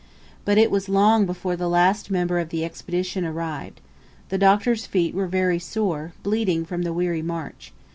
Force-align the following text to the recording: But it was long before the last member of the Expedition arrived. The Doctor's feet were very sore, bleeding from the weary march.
But 0.45 0.57
it 0.57 0.71
was 0.71 0.89
long 0.89 1.27
before 1.27 1.55
the 1.55 1.69
last 1.69 2.09
member 2.09 2.39
of 2.39 2.49
the 2.49 2.65
Expedition 2.65 3.23
arrived. 3.23 3.79
The 4.29 4.39
Doctor's 4.39 4.87
feet 4.87 5.13
were 5.13 5.27
very 5.27 5.59
sore, 5.59 6.13
bleeding 6.23 6.65
from 6.65 6.81
the 6.81 6.91
weary 6.91 7.21
march. 7.21 7.71